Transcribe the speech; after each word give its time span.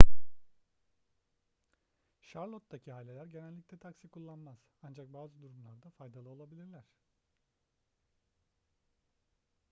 charlotte'taki 2.21 2.93
aileler 2.93 3.25
genellikle 3.25 3.77
taksi 3.77 4.07
kullanmaz 4.07 4.57
ancak 4.81 5.13
bazı 5.13 5.41
durumlarda 5.41 5.89
faydalı 5.89 6.29
olabilirler 6.29 6.83